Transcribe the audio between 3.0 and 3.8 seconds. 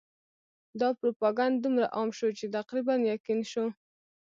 یقین شو.